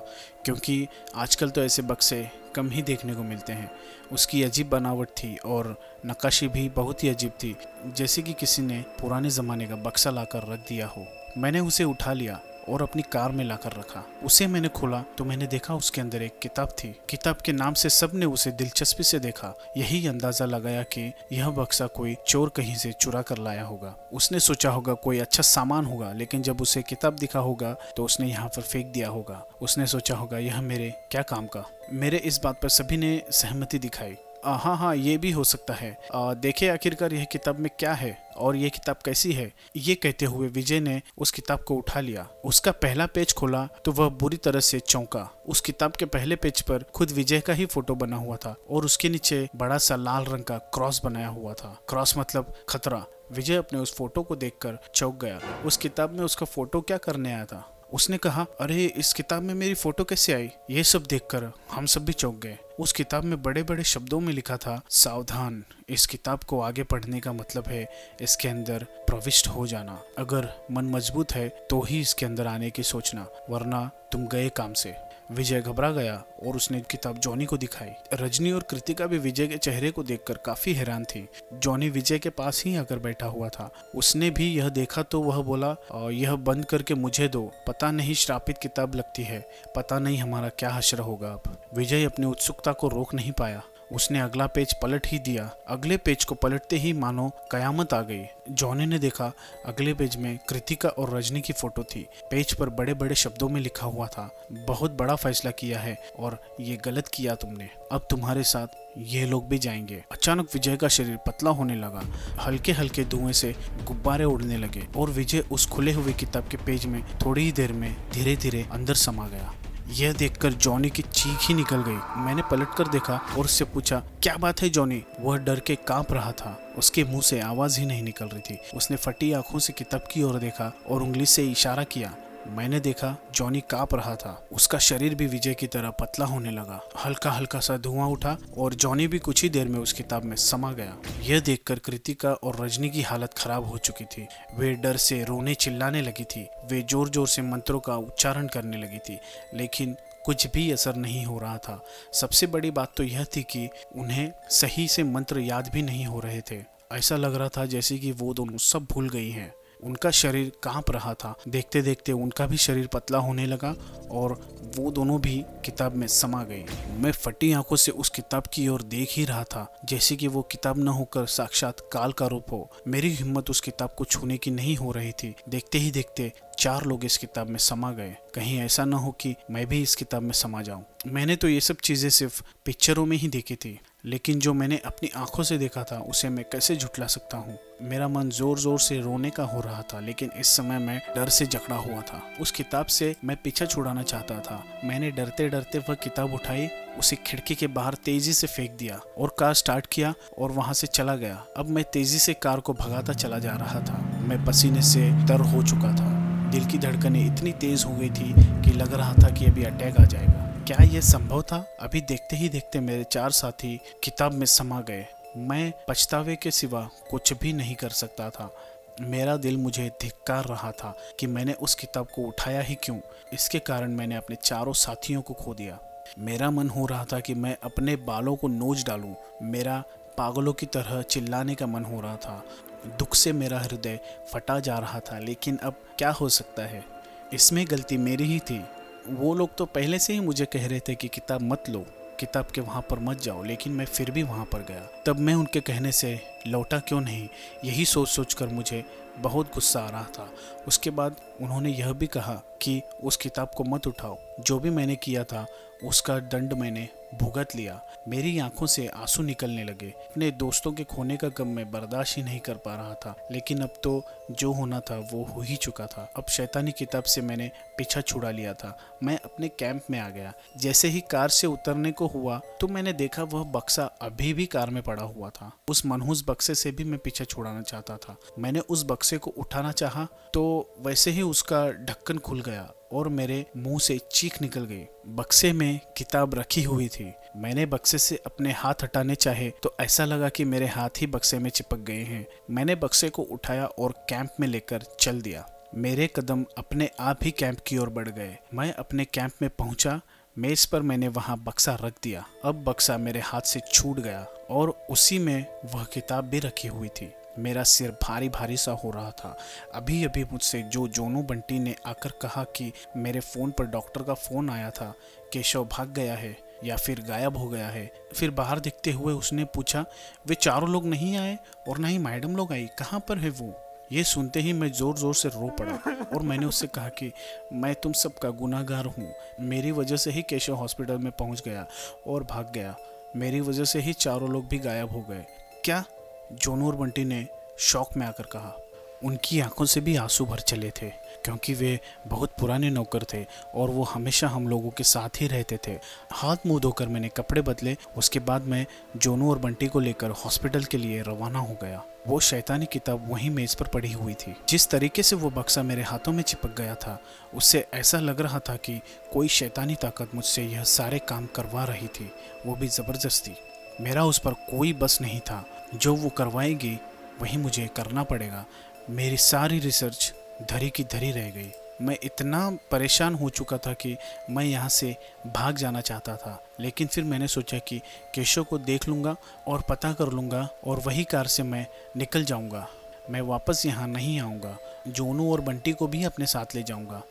क्योंकि 0.46 0.88
आजकल 1.16 1.50
तो 1.50 1.64
ऐसे 1.64 1.82
बक्से 1.82 2.28
कम 2.56 2.70
ही 2.70 2.82
देखने 2.82 3.16
को 3.16 3.24
मिलते 3.24 3.54
हैं। 3.54 3.70
उसकी 4.12 4.44
अजीब 4.44 4.70
बनावट 4.70 5.10
थी 5.18 5.36
और 5.38 5.76
नक्काशी 6.06 6.48
भी 6.48 6.68
बहुत 6.70 7.04
ही 7.04 7.10
अजीब 7.10 7.32
थी, 7.44 7.56
जैसे 7.96 8.22
कि 8.22 8.34
किसी 8.34 8.62
ने 8.62 8.84
पुराने 9.02 9.30
ज़माने 9.30 9.68
का 9.68 9.76
बक्सा 9.76 10.10
लाकर 10.10 10.52
रख 10.54 10.68
दिया 10.70 10.88
हो। 10.88 11.06
मैंने 11.38 11.60
उसे 11.60 11.84
उठा 11.84 12.14
लिया 12.14 12.40
और 12.70 12.82
अपनी 12.82 13.02
कार 13.12 13.32
में 13.32 13.44
लाकर 13.46 13.72
रखा। 13.72 14.04
उसे 14.24 14.48
मैंने 14.48 14.68
खोला 14.70 15.04
तो 15.18 15.26
मैंने 15.26 15.48
देखा 15.48 15.76
उसके 15.76 16.02
अंदर 16.02 16.22
एक 16.22 16.40
किताब 16.40 16.70
थी। 16.80 16.94
किताब 17.10 17.36
के 17.36 17.52
नाम 17.52 17.74
से 17.74 17.90
सबने 17.90 18.26
उसे 18.26 18.52
दिलचस्पी 18.54 19.04
से 19.04 19.20
देखा। 19.20 19.54
यही 19.78 20.06
अंदाज़ा 20.08 20.46
लगाया 20.46 20.84
कि 20.86 21.12
यह 21.32 21.50
बक्सा 21.52 21.88
कोई 21.90 22.16
चोर 22.28 22.50
कहीं 22.50 22.76
से 22.76 22.92
चुरा 22.92 23.22
कर 23.22 23.38
लाया 23.38 23.64
होगा। 23.64 23.96
उसने 24.14 24.40
सोचा 24.40 24.70
होगा 24.70 24.94
कोई 24.96 25.20
अच्छा 25.20 25.44
सामान 25.44 25.86
होगा, 25.86 26.12
लेकिन 26.14 26.42
जब 26.42 26.62
उसे 26.62 26.82
किताब 26.82 27.16
दिखा 27.16 27.40
होगा 27.40 27.76
तो 27.98 28.04
उसने 28.04 28.28
यहाँ 28.28 28.48
पर 28.48 28.62
फेंक 28.62 28.92
दिया 28.94 29.10
होगा। 29.10 29.42
उसने 29.62 29.88
सोचा 29.88 30.16
होगा, 30.16 30.38
यह 30.38 30.62
मेरे 30.62 30.94
क्या 31.12 31.22
काम 31.24 31.48
का? 31.48 31.66
मेरे 31.94 32.18
इस 32.18 32.40
बात 32.44 32.62
पर 32.62 32.70
सभी 32.70 32.98
ने 32.98 33.22
सहमति 33.32 33.80
दिखाई। 33.80 34.16
हाँ 34.46 34.76
हाँ 34.78 34.96
ये 34.96 35.18
भी 35.18 35.32
हो 35.32 35.44
सकता 35.44 35.74
है। 35.74 35.98
देखे 36.16 36.68
आखिरकार 36.70 37.14
यह 37.14 37.24
किताब 37.24 37.60
में 37.60 37.70
क्या 37.80 37.94
है 37.94 38.12
और 38.38 38.56
ये 38.56 38.70
किताब 38.70 39.00
कैसी 39.06 39.32
है। 39.32 39.52
ये 39.76 39.96
कहते 39.96 40.26
हुए 40.26 40.48
विजय 40.48 40.80
ने 40.80 41.02
उस 41.18 41.32
किताब 41.32 41.64
को 41.64 41.76
उठा 41.76 42.00
लिया। 42.00 42.28
उसका 42.46 42.72
पहला 42.72 43.06
पेज 43.06 43.34
खोला 43.34 43.66
तो 43.86 43.92
वह 43.92 44.10
बुरी 44.10 44.38
तरह 44.38 44.60
से 44.60 44.80
चौंका। 44.80 45.28
उस 45.48 45.62
किताब 45.62 45.92
के 45.92 46.06
पहले 46.06 46.36
पेज 46.36 46.62
पर 46.62 46.84
खुद 46.96 47.12
विजय 47.12 47.40
का 47.40 47.54
ही 47.54 47.66
फ़ोटो 47.66 47.96
बना 47.96 48.18
हुआ 48.18 48.36
था 48.36 48.56
और 48.70 48.86
उसके 48.86 49.10
नीचे 49.10 49.48
बड़ा 49.56 49.78
सा 49.78 49.96
लाल 49.96 50.26
रंग 50.26 50.44
का 50.44 50.58
क्रॉस 50.74 51.02
बनाया 51.06 51.28
हुआ 51.28 51.54
था। 51.54 51.78
क्रॉस 51.90 52.18
मतलब 52.18 52.54
खतरा। 52.70 53.06
विजय 53.32 53.56
अपने 53.56 53.80
उस 53.80 53.96
फ़ोटो 53.96 54.24
को 54.24 54.36
देखकर 54.36 54.78
चौंक 54.96 55.20
गया। 55.22 55.40
उस 55.66 55.78
किताब 55.78 56.12
में 56.12 56.24
उसका 56.26 56.46
फ़ोटो 56.46 56.82
क्या 56.82 56.98
करने 56.98 57.34
आया 57.34 57.46
था? 57.46 57.70
उसने 57.94 58.18
कहा, 58.18 58.46
अरे, 58.62 58.86
इस 58.86 59.14
किताब 59.14 59.44
में 59.44 59.54
मेरी 59.54 59.74
फ़ोटो 59.74 60.04
कैसे 60.04 60.34
आई? 60.34 60.50
ये 60.70 60.84
सब 60.84 61.04
देखकर 61.04 61.52
हम 61.72 61.86
सब 61.86 62.06
भी 62.06 62.14
चौंक 62.14 62.40
गए। 62.40 62.58
उस 62.80 62.92
किताब 62.92 63.24
में 63.24 63.42
बड़े 63.42 63.64
बड़े 63.64 63.84
शब्दों 63.84 64.20
में 64.20 64.34
लिखा 64.34 64.58
था, 64.58 64.82
सावधान, 64.90 65.64
इस 65.90 66.06
किताब 66.06 66.44
को 66.44 66.62
आगे 66.62 66.84
पढ़ने 66.84 67.20
का 67.20 67.34
मतलब 67.34 67.64
है 67.68 67.90
इसके 68.22 68.48
अंदर 68.48 68.84
प्रविष्ट 68.84 69.48
हो 69.48 69.68
जाना। 69.68 70.02
अगर 70.18 70.66
मन 70.72 70.86
मज़बूत 70.86 71.32
है 71.32 71.50
तो 71.50 71.82
ही 71.82 72.00
इसके 72.00 72.26
अंदर 72.26 72.48
आने 72.48 72.70
की 72.70 72.84
सोचना, 72.84 73.28
वरना 73.50 73.92
तुम 74.12 74.28
गए 74.28 74.50
काम 74.50 74.74
से। 74.74 74.96
विजय 75.32 75.62
घबरा 75.62 75.92
गया 75.92 76.16
और 76.48 76.56
उसने 76.56 76.80
किताब 76.82 77.18
जॉनी 77.18 77.46
को 77.46 77.58
दिखाई। 77.58 77.90
रजनी 78.14 78.52
और 78.52 78.64
कृतिका 78.64 79.08
भी 79.08 79.18
विजय 79.18 79.48
के 79.48 79.58
चेहरे 79.58 79.92
को 79.92 80.04
देखकर 80.04 80.38
काफ़ी 80.38 80.74
हैरान 80.74 81.06
थी। 81.06 81.28
जॉनी 81.54 81.90
विजय 81.90 82.20
के 82.20 82.30
पास 82.30 82.64
ही 82.66 82.76
आकर 82.76 83.00
बैठा 83.00 83.28
हुआ 83.28 83.50
था। 83.50 83.70
उसने 83.96 84.30
भी 84.30 84.52
यह 84.54 84.70
देखा 84.70 85.04
तो 85.04 85.22
वह 85.22 85.42
बोला 85.44 85.76
यह 86.12 86.36
बंद 86.36 86.66
करके 86.66 86.94
मुझे 86.94 87.28
दो। 87.28 87.52
पता 87.68 87.92
नहीं 87.92 88.14
श्रापित 88.14 88.58
किताब 88.58 88.96
लगती 88.96 89.24
है। 89.24 89.46
पता 89.76 90.00
नहीं 90.00 90.18
हमारा 90.18 90.50
क्या 90.50 90.70
हशर 90.70 91.00
होगा 91.00 91.30
अब। 91.30 91.58
विजय 91.76 92.04
अपनी 92.04 92.26
उत्सुकता 92.26 92.74
को 92.74 92.88
रोक 92.88 93.14
नहीं 93.14 93.32
पाया। 93.32 93.62
उसने 93.94 94.20
अगला 94.20 94.48
पेज 94.48 94.74
पलट 94.74 95.08
ही 95.08 95.20
दिया। 95.20 95.50
अगले 95.68 95.98
पेज 95.98 96.24
को 96.24 96.36
पलटते 96.36 96.78
ही 96.78 96.94
मानो 96.94 97.30
कयामत 97.52 97.94
आ 97.94 98.02
गई। 98.02 98.26
जॉनी 98.52 98.86
ने 98.86 99.00
देखा, 99.00 99.32
अगले 99.66 99.94
पेज 99.94 100.16
में 100.16 100.38
कृतिका 100.50 100.90
और 100.90 101.18
रजनी 101.18 101.42
की 101.42 101.54
फ़ोटो 101.54 101.84
थी। 101.84 102.06
पेज 102.32 102.54
पर 102.54 102.70
बड़े 102.70 102.94
बड़े 102.94 103.16
शब्दों 103.16 103.50
में 103.50 103.62
लिखा 103.62 103.88
हुआ 103.88 104.08
था, 104.08 104.30
बहुत 104.52 104.92
बड़ा 104.92 105.16
फैसला 105.16 105.52
किया 105.52 105.80
है 105.80 105.98
और 106.20 106.40
ये 106.60 106.78
गलत 106.86 107.08
किया 107.08 107.36
तुमने। 107.36 107.70
अब 107.92 108.08
तुम्हारे 108.10 108.44
साथ 108.44 108.68
ये 108.98 109.26
लोग 109.26 109.48
भी 109.50 109.58
जाएँगे। 109.58 110.04
अचानक 110.12 110.50
विजय 110.54 110.78
का 110.78 110.88
शरीर 110.88 111.18
पतला 111.18 111.52
होने 111.52 111.76
लगा। 111.76 112.04
हल्के 112.40 112.72
हल्के 112.72 113.04
धुएँ 113.04 113.34
से 113.34 113.56
गुब्बारे 113.84 114.24
उड़ने 114.24 114.58
लगे 114.58 114.88
और 114.98 115.10
विजय 115.10 115.44
उस 115.52 115.70
खुले 115.70 115.92
हुए 115.92 116.14
किताब 116.14 116.48
के 116.48 116.58
पेज 116.58 116.86
में 116.86 117.04
थोड़ी 117.26 117.44
ही 117.44 117.52
देर 117.52 117.74
में 117.74 117.96
धीरे 118.14 118.36
धीरे 118.36 118.66
अंदर 118.72 118.94
समा 118.94 119.28
गया। 119.28 119.54
यह 119.94 120.14
देखकर 120.14 120.54
जॉनी 120.54 120.90
की 120.90 121.02
चीख 121.02 121.40
ही 121.42 121.54
निकल 121.54 121.78
गई। 121.78 122.22
मैंने 122.22 122.42
पलट 122.42 122.74
कर 122.78 122.88
देखा 122.88 123.14
और 123.38 123.46
उससे 123.46 123.66
पूछा, 123.66 124.04
क्या 124.24 124.36
बात 124.38 124.62
है 124.62 124.70
जॉनी? 124.70 125.04
वह 125.20 125.38
डर 125.38 125.60
के 125.60 125.76
काँप 125.88 126.14
रहा 126.14 126.32
था। 126.32 126.58
उसके 126.78 127.04
मुँह 127.04 127.22
से 127.22 127.40
आवाज़ 127.40 127.80
ही 127.80 127.86
नहीं 127.86 128.04
निकल 128.04 128.26
रही 128.26 128.42
थी। 128.42 128.60
उसने 128.76 128.98
फटी 128.98 129.32
आँखों 129.32 129.60
से 129.60 129.74
किताब 129.74 130.08
की 130.12 130.24
ओर 130.24 130.40
देखा 130.40 130.72
और 130.90 131.04
उंगली 131.04 131.26
से 131.26 131.46
इशारा 131.52 131.84
किया 131.84 132.14
मैंने 132.48 132.80
देखा 132.80 133.16
जॉनी 133.36 133.62
काँप 133.62 133.94
रहा 133.96 134.16
था। 134.16 134.32
उसका 134.52 134.78
शरीर 134.78 135.16
भी 135.16 135.26
विजय 135.28 135.54
की 135.54 135.68
तरह 135.68 135.90
पतला 135.90 136.26
होने 136.26 136.52
लगा। 136.52 136.80
हल्का 137.06 137.32
हल्का 137.32 137.60
सा 137.60 137.78
धुआँ 137.78 138.08
उठा 138.08 138.38
और 138.58 138.74
जॉनी 138.74 139.08
भी 139.08 139.20
कुछ 139.20 139.44
ही 139.44 139.50
देर 139.50 139.68
में 139.68 139.80
उस 139.80 139.94
किताब 139.94 140.24
में 140.24 140.36
समा 140.36 140.72
गया। 140.72 140.98
यह 141.22 141.40
देखकर 141.40 141.80
कृतिका 141.80 142.34
और 142.34 142.60
रजनी 142.62 142.90
की 142.90 143.02
हालत 143.02 143.34
खराब 143.34 143.66
हो 143.66 143.78
चुकी 143.78 144.06
थी। 144.06 144.28
वे 144.58 144.74
डर 144.74 144.98
से 144.98 145.24
रोने 145.24 145.54
चिल्लाने 145.56 146.02
लगी 146.02 146.24
थी। 146.24 146.48
वे 146.66 146.82
ज़ोर 146.82 147.10
ज़ोर 147.10 147.28
से 147.28 147.42
मंत्रों 147.42 147.80
का 147.80 147.96
उच्चारण 147.98 148.48
करने 148.48 148.78
लगी 148.78 149.00
थी, 149.00 149.20
लेकिन 149.54 149.96
कुछ 150.26 150.48
भी 150.48 150.72
असर 150.72 150.96
नहीं 150.96 151.26
हो 151.26 151.40
रहा 151.40 151.58
था। 151.58 151.80
सबसे 152.14 152.48
बड़ी 152.48 152.72
बात 152.72 152.94
तो 152.98 153.04
यह 153.04 153.26
थी 153.36 153.44
कि 153.44 153.68
उन्हें 153.96 154.32
सही 154.52 154.88
से 154.88 155.04
मंत्र 155.04 155.40
याद 155.40 155.70
भी 155.74 155.82
नहीं 155.82 156.06
हो 156.06 156.20
रहे 156.20 156.42
थे। 156.42 156.62
ऐसा 156.92 157.16
लग 157.16 157.36
रहा 157.36 157.50
था 157.50 157.66
जैसे 157.66 157.98
कि 157.98 158.12
वो 158.12 158.34
दोनों 158.34 158.58
सब 158.58 158.88
भूल 158.92 159.10
गई 159.10 159.30
हैं। 159.30 159.54
उनका 159.86 160.12
शरीर 160.12 160.52
काँप 160.64 160.92
रहा 160.92 161.14
था। 161.14 161.36
देखते 161.48 161.82
देखते 161.82 162.12
उनका 162.12 162.48
भी 162.48 162.58
शरीर 162.58 162.88
पतला 162.88 163.18
होने 163.18 163.46
लगा 163.46 163.76
और 164.12 164.40
वो 164.76 164.92
दोनों 164.92 165.20
भी 165.22 165.36
किताब 165.66 165.96
में 165.96 166.08
समा 166.08 166.44
गए। 166.44 166.66
मैं 166.98 167.12
फटी 167.12 167.52
आँखों 167.54 167.76
से 167.76 167.92
उस 167.92 168.10
किताब 168.10 168.44
की 168.54 168.68
ओर 168.68 168.82
देख 168.82 169.10
ही 169.12 169.26
रहा 169.26 169.44
था, 169.44 169.68
जैसे 169.86 170.16
कि 170.16 170.28
वो 170.28 170.42
किताब 170.42 170.80
न 170.80 170.88
होकर 170.88 171.26
साक्षात 171.26 171.80
काल 171.92 172.12
का 172.12 172.28
रूप 172.28 172.52
हो। 172.52 172.70
मेरी 172.88 173.10
हिम्मत 173.10 173.50
उस 173.50 173.62
किताब 173.62 173.96
को 173.98 174.06
छूने 174.06 174.38
की 174.38 174.52
नहीं 174.52 174.76
हो 174.76 174.92
रही 174.92 175.12
थी। 175.12 175.34
देखते 175.50 175.78
ही 175.78 175.92
देखते 175.92 176.32
चार 176.60 176.84
लोग 176.84 177.06
इस 177.06 177.18
किताब 177.18 177.48
में 177.48 177.58
समा 177.58 177.92
गए। 177.92 178.16
कहीं 178.36 178.60
ऐसा 178.60 178.86
न 178.86 178.94
हो 178.94 179.12
कि 179.12 179.36
मैं 179.52 179.66
भी 179.68 179.82
इस 179.82 179.96
किताब 179.96 180.22
में 180.22 180.32
समा 180.32 180.62
जाऊँ। 180.62 180.86
मैंने 181.08 181.36
तो 181.36 181.48
ये 181.48 181.60
सब 181.62 181.78
चीज़ें 181.84 182.10
सिर्फ़ 182.10 182.42
पिक्चरों 182.66 183.06
में 183.06 183.18
ही 183.18 183.28
देखी 183.28 183.56
थी। 183.56 183.80
लेकिन 184.06 184.40
जो 184.40 184.54
मैंने 184.54 184.78
अपनी 184.78 185.10
आँखों 185.16 185.44
से 185.44 185.58
देखा 185.58 185.84
था, 185.84 185.98
उसे 185.98 186.30
मैं 186.30 186.44
कैसे 186.46 186.76
झुटला 186.76 187.06
सकता 187.08 187.38
हूँ? 187.38 187.58
मेरा 187.82 188.08
मन 188.08 188.30
ज़ोर 188.30 188.60
ज़ोर 188.60 188.80
से 188.80 189.00
रोने 189.02 189.30
का 189.30 189.44
हो 189.44 189.62
रहा 189.62 189.82
था, 189.82 190.00
लेकिन 190.00 190.30
इस 190.40 190.48
समय 190.48 190.80
मैं 190.80 191.02
डर 191.16 191.30
से 191.30 191.46
जकड़ा 191.46 191.76
हुआ 191.76 192.02
था। 192.02 192.22
उस 192.42 192.52
किताब 192.52 192.86
से 192.86 193.16
मैं 193.26 193.38
पीछा 193.44 193.66
छुड़ाना 193.66 194.04
चाहता 194.04 194.40
था। 194.40 194.64
मैंने 194.84 195.12
डरते 195.12 195.50
डरते 195.50 195.80
वह 195.80 195.96
किताब 195.96 196.34
उठाई, 196.34 196.68
उसे 197.00 197.16
खिड़की 197.16 197.56
के 197.56 197.68
बाहर 197.68 197.94
तेज़ी 197.94 198.34
से 198.34 198.48
फेंक 198.48 198.72
दिया 198.72 199.00
और 199.18 199.36
कार 199.40 199.54
स्टार्ट 199.54 199.88
किया 199.88 200.14
और 200.40 200.52
वहाँ 200.52 200.74
से 200.74 200.88
चला 200.88 201.16
गया। 201.16 201.44
अब 201.58 201.70
मैं 201.70 201.84
तेज़ी 201.84 202.20
से 202.20 202.34
कार 202.34 202.60
को 202.60 202.74
भगाता 202.74 203.14
चला 203.14 203.40
जा 203.40 203.56
रहा 203.56 203.80
था। 203.80 204.02
मैं 204.28 204.46
पसीने 204.46 204.82
से 204.82 205.12
तर 205.28 205.42
हो 205.46 205.64
चुका 205.64 205.96
था। 205.96 206.12
दिल 206.52 206.66
की 206.66 206.78
धड़कनें 206.78 207.26
इतनी 207.26 207.52
तेज 207.52 207.86
हो 207.86 207.96
गई 207.96 208.10
थी 208.10 208.34
कि 208.62 208.72
लग 208.72 208.94
रहा 208.94 209.14
था 209.14 209.30
कि 209.30 209.46
अभी 209.46 209.64
अटैक 209.64 210.00
आ 210.00 210.06
जाएगा। 210.06 210.43
क्या 210.68 210.84
यह 210.84 211.02
संभव 211.02 211.42
था? 211.42 211.78
अभी 211.80 212.02
देखते 212.02 212.36
ही 212.36 212.50
देखते 212.50 212.80
मेरे 212.80 213.04
चार 213.04 213.32
साथी 213.32 213.80
किताब 214.04 214.32
में 214.32 214.46
समा 214.46 214.82
गए। 214.82 215.08
मैं 215.38 215.74
पछतावे 215.88 216.36
के 216.36 216.52
सिवा 216.52 216.90
कुछ 217.10 217.34
भी 217.34 217.54
नहीं 217.54 217.76
कर 217.76 217.90
सकता 217.90 218.30
था। 218.30 218.56
मेरा 219.02 219.38
दिल 219.38 219.58
मुझे 219.58 219.92
धिक्कार 220.02 220.46
रहा 220.46 220.72
था 220.72 220.98
कि 221.20 221.28
मैंने 221.28 221.54
उस 221.54 221.76
किताब 221.76 222.08
को 222.16 222.22
उठाया 222.22 222.62
ही 222.62 222.76
क्यों? 222.76 223.00
इसके 223.34 223.60
कारण 223.60 223.92
मैंने 223.92 224.16
अपने 224.16 224.36
चारों 224.36 224.74
साथियों 224.74 225.22
को 225.22 225.34
खो 225.34 225.54
दिया। 225.54 225.80
मेरा 226.20 226.52
मन 226.52 226.70
हो 226.70 226.86
रहा 226.86 227.06
था 227.06 227.20
कि 227.20 227.34
मैं 227.34 227.58
अपने 227.64 227.96
बालों 227.96 228.36
को 228.36 228.48
नोच 228.48 228.84
डालूं। 228.84 229.14
मेरा 229.42 229.84
पागलों 230.18 230.54
की 230.54 230.66
तरह 230.66 231.02
चिल्लाने 231.02 231.56
का 231.56 231.66
मन 231.66 231.84
हो 231.84 232.02
रहा 232.02 232.16
था। 232.16 232.44
दुख 232.86 233.16
से 233.16 233.34
मेरा 233.34 233.60
हृदय 233.60 234.00
फटा 234.34 234.60
जा 234.60 234.78
रहा 234.78 235.00
था, 235.00 235.20
लेकिन 235.20 235.58
अब 235.58 235.74
क्या 235.98 236.12
हो 236.12 236.30
सकता 236.30 236.64
है? 236.64 236.86
इसमें 237.34 237.66
गलती 237.70 237.98
मेरी 237.98 238.24
ही 238.24 238.40
थी। 238.40 238.66
वो 239.10 239.36
लोग 239.36 239.56
तो 239.56 239.66
पहले 239.66 240.00
से 240.00 240.14
ही 240.14 240.20
मुझे 240.20 240.46
कह 240.46 240.68
रहे 240.68 240.80
थे 240.80 240.96
कि 240.96 241.08
किताब 241.08 241.42
मत 241.42 241.64
लो, 241.70 241.86
किताब 242.20 242.46
के 242.46 242.62
वहाँ 242.62 242.82
पर 242.82 243.00
मत 243.00 243.22
जाओ, 243.22 243.44
लेकिन 243.44 243.74
मैं 243.74 243.86
फिर 243.86 244.12
भी 244.12 244.24
वहाँ 244.24 244.46
पर 244.46 244.60
गया। 244.60 244.90
तब 245.06 245.20
मैं 245.20 245.36
उनके 245.36 245.62
कहने 245.62 245.92
से, 245.92 246.22
लौटा 246.48 246.80
क्यों 246.80 247.02
नहीं? 247.02 247.30
यही 247.66 247.86
सोच 247.86 248.08
सोच 248.08 248.34
कर 248.34 248.48
मुझे 248.48 248.86
बहुत 249.18 249.54
गुस्सा 249.54 249.80
आ 249.80 249.90
रहा 249.90 250.04
था। 250.04 250.32
उसके 250.68 250.90
बाद 250.90 251.16
उन्होंने 251.42 251.70
यह 251.70 251.94
भी 251.94 252.08
कहा 252.08 252.42
कि, 252.62 252.82
उस 253.04 253.18
किताब 253.18 253.52
को 253.58 253.64
मत 253.64 253.88
उठाओ। 253.88 254.18
जो 254.40 254.60
भी 254.60 254.70
मैंने 254.70 254.96
किया 254.96 255.24
था, 255.24 255.46
उसका 255.84 256.20
दंड 256.20 256.54
मैंने 256.54 256.90
भुगत 257.14 257.56
लिया। 257.56 257.80
मेरी 258.08 258.38
आँखों 258.40 258.68
से 258.68 258.88
आँसू 258.88 259.24
निकलने 259.24 259.64
लगे। 259.64 259.90
अपने 259.90 260.30
दोस्तों 260.34 260.72
के 260.72 260.84
खोने 260.86 261.18
का 261.18 261.28
गम 261.38 261.48
मैं 261.48 261.70
बर्दाश्त 261.72 262.18
ही 262.18 262.24
नहीं 262.24 262.40
कर 262.40 262.56
पा 262.58 262.76
रहा 262.76 262.94
था, 262.96 263.16
लेकिन 263.32 263.62
अब 263.62 263.74
तो 263.84 264.02
जो 264.32 264.52
होना 264.52 264.80
था, 264.80 264.98
वो 265.04 265.24
हो 265.26 265.42
ही 265.42 265.56
चुका 265.56 265.86
था। 265.88 266.12
अब 266.18 266.26
शैतानी 266.28 266.72
किताब 266.72 267.04
से 267.04 267.22
मैंने 267.22 267.50
पीछा 267.78 268.02
छुड़ा 268.02 268.32
लिया 268.32 268.54
था। 268.54 268.78
मैं 269.04 269.18
अपने 269.20 269.48
कैंप 269.50 269.86
में 269.92 270.00
आ 270.00 270.10
गया। 270.10 270.34
जैसे 270.58 270.88
ही 270.88 271.02
कार 271.02 271.30
से 271.30 271.48
उतरने 271.48 271.92
को 271.92 272.08
हुआ 272.08 272.40
तो 272.62 272.68
मैंने 272.68 272.94
देखा 272.94 273.24
वह 273.24 273.44
बक्सा 273.52 273.84
अभी 274.02 274.34
भी 274.34 274.46
कार 274.48 274.70
में 274.70 274.82
पड़ा 274.84 275.04
हुआ 275.04 275.30
था। 275.30 275.52
उस 275.70 275.86
मनहूस 275.86 276.24
बक्से 276.28 276.56
से 276.56 276.72
भी 276.72 276.84
मैं 276.84 277.00
पीछा 277.00 277.26
छुड़ाना 277.26 277.62
चाहता 277.62 277.98
था। 277.98 278.16
मैंने 278.40 278.60
उस 278.60 278.86
बक्से 278.86 279.18
को 279.18 279.32
उठाना 279.32 279.72
चाहा 279.74 280.08
तो 280.34 280.44
वैसे 280.80 281.12
ही 281.12 281.22
उसका 281.24 281.68
ढक्कन 281.86 282.18
खुल 282.18 282.42
गया। 282.42 282.70
और 282.94 283.10
मेरे 283.10 283.46
मुँह 283.58 283.80
से 283.80 283.98
चीख 284.12 284.42
निकल 284.42 284.66
गई। 284.66 284.86
बक्से 285.08 285.52
में 285.54 285.80
किताब 285.98 286.36
रखी 286.36 286.64
हुई 286.64 286.88
थी। 286.88 287.12
मैंने 287.36 287.66
बक्से 287.66 287.98
से 287.98 288.20
अपने 288.26 288.52
हाथ 288.52 288.84
हटाने 288.84 289.16
चाहे 289.16 289.50
तो 289.64 289.76
ऐसा 289.80 290.06
लगा 290.06 290.30
कि 290.30 290.46
मेरे 290.46 290.68
हाथ 290.68 291.02
ही 291.02 291.08
बक्से 291.08 291.40
में 291.40 291.50
चिपक 291.50 291.78
गए 291.78 292.04
हैं। 292.04 292.26
मैंने 292.50 292.76
बक्से 292.76 293.10
को 293.10 293.22
उठाया 293.22 293.66
और 293.66 293.94
कैंप 294.10 294.30
में 294.40 294.48
लेकर 294.48 294.84
चल 295.00 295.22
दिया। 295.22 295.46
मेरे 295.76 296.08
कदम 296.16 296.46
अपने 296.58 296.90
आप 297.00 297.20
ही 297.24 297.32
कैंप 297.32 297.60
की 297.60 297.78
ओर 297.78 297.90
बढ़ 297.90 298.10
गए। 298.10 298.38
मैं 298.54 298.74
अपने 298.74 299.06
कैंप 299.06 299.32
में 299.42 299.50
पहुँचा। 299.50 300.00
मेज 300.38 300.66
पर 300.66 300.82
मैंने 300.82 301.08
वहाँ 301.08 301.38
बक्सा 301.38 301.78
रख 301.82 301.94
दिया। 302.04 302.26
अब 302.46 302.64
बक्सा 302.64 302.98
मेरे 302.98 303.20
हाथ 303.20 303.42
से 303.42 303.60
छूट 303.74 304.00
गया 304.00 304.26
और 304.50 304.70
उसी 304.90 305.20
में 305.20 305.46
वह 305.66 305.84
किताब 305.84 306.26
भी 306.26 306.40
रखी 306.40 306.68
हुई 306.68 306.90
थी। 306.90 307.12
मेरा 307.40 307.64
सिर 307.64 307.92
भारी 308.04 308.30
भारी 308.30 308.58
सा 308.58 308.72
हो 308.74 308.92
रहा 308.92 309.12
था। 309.12 309.36
अभी 309.74 310.04
अभी 310.06 310.24
मुझसे 310.24 310.62
जो 310.64 310.88
जोनू 310.88 311.22
बंटी 311.24 311.60
ने 311.60 311.76
आकर 311.86 312.12
कहा 312.22 312.44
कि 312.56 312.72
मेरे 312.98 313.20
फ़ोन 313.20 313.52
पर 313.52 313.66
डॉक्टर 313.66 314.04
का 314.04 314.14
फ़ोन 314.14 314.50
आया 314.50 314.70
था, 314.70 314.94
केशव 315.34 315.66
भाग 315.68 315.94
गया 315.94 316.16
है 316.16 316.36
या 316.64 316.76
फिर 316.76 317.02
गायब 317.02 317.38
हो 317.38 317.48
गया 317.48 317.68
है, 317.68 317.92
फिर 318.14 318.32
बाहर 318.32 318.60
देखते 318.60 318.92
हुए 318.92 319.14
उसने 319.14 319.46
पूछा, 319.46 319.86
वे 320.28 320.36
चारों 320.36 320.70
लोग 320.70 320.86
नहीं 320.86 321.16
आए 321.18 321.38
और 321.70 321.78
ना 321.78 321.88
ही 321.88 321.98
मैडम 321.98 322.36
लोग 322.36 322.52
आई? 322.54 322.70
कहाँ 322.80 323.00
पर 323.00 323.18
है 323.18 323.30
वो? 323.30 323.54
ये 323.92 324.04
सुनते 324.04 324.40
ही 324.40 324.54
मैं 324.54 324.72
ज़ोर 324.72 324.96
ज़ोर 324.98 325.16
से 325.16 325.30
रो 325.30 325.48
पड़ा 325.60 325.92
और 326.16 326.22
मैंने 326.22 326.46
उससे 326.46 326.68
कहा 326.68 326.90
कि, 326.90 327.12
मैं 327.54 327.74
तुम 327.76 327.94
सबका 327.94 328.30
गुनाहगार 328.30 328.86
हूँ। 328.88 329.14
मेरी 329.40 329.72
वजह 329.72 329.98
से 329.98 330.12
ही 330.12 330.22
केशव 330.22 330.56
हॉस्पिटल 330.56 330.98
में 330.98 331.12
पहुँच 331.12 331.42
गया 331.46 331.66
और 332.08 332.24
भाग 332.24 332.52
गया। 332.54 332.76
मेरी 333.16 333.42
वजह 333.42 333.64
से 333.64 333.80
ही 333.80 333.94
चारों 333.94 334.30
लोग 334.30 334.48
भी 334.48 334.60
गायब 334.60 334.92
हो 334.92 335.02
गए। 335.02 335.26
क्या 335.66 335.84
जोनू 336.32 336.68
और 336.68 336.76
बंटी 336.76 337.06
ने 337.06 337.28
शौक 337.60 337.98
में 337.98 338.08
आकर 338.08 338.24
कहा, 338.24 338.56
उनकी 339.04 339.40
आँखों 339.40 339.66
से 339.66 339.82
भी 339.82 339.96
आँसू 339.96 340.26
भर 340.26 340.40
चले 340.40 340.70
थे, 340.72 340.90
क्योंकि 341.26 341.54
वे 341.54 341.80
बहुत 342.08 342.32
पुराने 342.40 342.70
नौकर 342.70 343.04
थे 343.14 343.26
और 343.56 343.70
वो 343.70 343.84
हमेशा 343.84 344.28
हम 344.28 344.48
लोगों 344.48 344.70
के 344.70 344.84
साथ 344.84 345.22
ही 345.22 345.28
रहते 345.28 345.58
थे। 345.68 345.80
हाथ 346.12 346.38
मुँह 346.46 346.60
धोकर 346.60 346.88
मैंने 346.88 347.10
कपड़े 347.10 347.42
बदले, 347.42 347.78
उसके 347.98 348.20
बाद 348.20 348.42
मैं 348.42 348.66
जोनू 348.98 349.30
और 349.30 349.40
बंटी 349.40 349.68
को 349.68 349.80
लेकर 349.80 350.10
हॉस्पिटल 350.10 350.64
के 350.64 350.78
लिए 350.78 351.02
रवाना 351.02 351.40
हो 351.40 351.58
गया। 351.62 351.84
वो 352.08 352.20
शैतानी 352.20 352.66
किताब 352.66 353.12
वहीं 353.12 353.30
मेज 353.30 353.56
पर 353.56 353.68
पड़ी 353.68 353.92
हुई 353.92 354.14
थी। 354.14 354.36
जिस 354.50 354.70
तरीके 354.70 355.04
से 355.04 355.16
वो 355.16 355.30
बक्सा 355.30 355.64
मेरे 355.64 355.82
हाथों 355.82 356.12
में 356.12 356.24
चिपक 356.24 356.56
गया 356.58 356.76
था, 356.76 357.00
उससे 357.34 357.68
ऐसा 357.74 358.00
लग 358.00 358.22
रहा 358.22 358.40
था 358.40 358.56
कि 358.56 358.82
कोई 359.14 359.28
शैतानी 359.28 359.76
ताकत 359.76 360.16
मुझसे 360.16 360.44
यह 360.44 360.64
सारे 360.64 361.00
काम 361.00 361.26
करवा 361.26 361.64
रही 361.64 361.88
थी। 361.88 362.12
वो 362.46 362.56
भी 362.56 362.68
ज़बरदस्ती। 362.68 363.36
मेरा 363.82 364.06
उस 364.06 364.20
पर 364.20 364.34
कोई 364.34 364.74
बस 364.74 365.02
नहीं 365.02 365.20
था। 365.20 365.46
जो 365.76 365.96
वो 365.96 366.10
करवाएगी, 366.10 366.80
वही 367.22 367.38
मुझे 367.38 367.70
करना 367.76 368.04
पड़ेगा। 368.04 368.46
मेरी 368.90 369.18
सारी 369.18 369.60
रिसर्च 369.60 370.14
धरी 370.50 370.70
की 370.70 370.84
धरी 370.84 371.12
रह 371.12 371.30
गई। 371.30 371.52
मैं 371.82 371.98
इतना 372.04 372.58
परेशान 372.72 373.16
हो 373.16 373.30
चुका 373.30 373.58
था 373.58 373.74
कि 373.74 373.98
मैं 374.30 374.44
यहाँ 374.44 374.70
से 374.70 374.96
भाग 375.28 375.56
जाना 375.56 375.82
चाहता 375.82 376.18
था। 376.18 376.46
लेकिन 376.60 376.88
फिर 376.88 377.04
मैंने 377.04 377.28
सोचा 377.28 377.58
कि 377.58 377.82
केशव 378.16 378.44
को 378.44 378.58
देख 378.58 378.88
लूँगा 378.88 379.16
और 379.48 379.62
पता 379.62 379.94
कर 379.94 380.08
लूँगा 380.08 380.50
और 380.64 380.80
वही 380.80 381.04
कार 381.04 381.28
से 381.28 381.44
मैं 381.44 381.68
निकल 381.98 382.24
जाऊँगा। 382.24 382.68
मैं 383.10 383.22
वापस 383.22 383.66
यहाँ 383.66 383.88
नहीं 383.88 384.20
आऊँगा। 384.20 384.58
जोनू 384.88 385.32
और 385.32 385.42
बंटी 385.42 385.72
को 385.72 385.88
भी 385.88 386.04
अपने 386.04 386.26
साथ 386.26 386.56
ले 386.56 386.64
जाऊँगा। 386.64 387.04